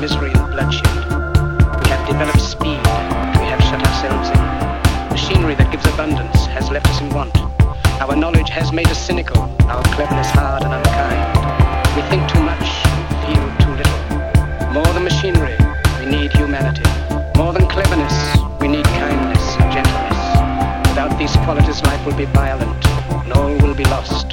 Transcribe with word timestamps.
misery 0.00 0.32
and 0.32 0.50
bloodshed. 0.50 0.96
We 1.84 1.88
have 1.92 2.06
developed 2.08 2.40
speed, 2.40 2.80
we 3.36 3.46
have 3.52 3.60
shut 3.68 3.84
ourselves 3.84 4.30
in. 4.32 4.40
Machinery 5.12 5.54
that 5.56 5.70
gives 5.70 5.84
abundance 5.92 6.46
has 6.46 6.70
left 6.70 6.88
us 6.88 7.02
in 7.02 7.10
want. 7.10 7.36
Our 8.00 8.16
knowledge 8.16 8.48
has 8.48 8.72
made 8.72 8.88
us 8.88 8.98
cynical, 8.98 9.42
our 9.68 9.82
cleverness 9.92 10.30
hard 10.30 10.64
and 10.64 10.72
unkind. 10.72 11.20
We 11.94 12.02
think 12.08 12.24
too 12.32 12.40
much, 12.40 12.64
feel 13.28 13.44
too 13.60 13.74
little. 13.76 14.72
More 14.72 14.88
than 14.96 15.04
machinery, 15.04 15.56
we 16.00 16.06
need 16.06 16.32
humanity. 16.32 16.88
More 17.36 17.52
than 17.52 17.68
cleverness, 17.68 18.16
we 18.58 18.68
need 18.68 18.86
kindness 18.96 19.44
and 19.60 19.68
gentleness. 19.68 20.20
Without 20.88 21.12
these 21.18 21.36
qualities, 21.44 21.82
life 21.82 22.00
will 22.06 22.16
be 22.16 22.24
violent, 22.24 22.86
and 23.20 23.32
all 23.34 23.52
will 23.58 23.74
be 23.74 23.84
lost. 23.84 24.32